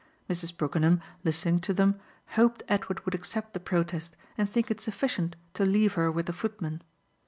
[0.27, 0.57] Mrs.
[0.57, 1.99] Brookenham, listening to them,
[2.29, 6.33] hoped Edward would accept the protest and think it sufficient to leave her with the
[6.33, 6.81] footman.